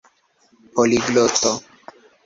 poligloto 0.73 1.51